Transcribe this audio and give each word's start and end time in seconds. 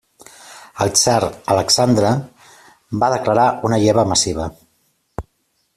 El 0.85 0.93
tsar 0.95 1.17
Alexandre 1.55 2.13
va 3.03 3.13
declarar 3.17 3.47
una 3.69 3.79
lleva 3.87 4.07
massiva. 4.15 4.49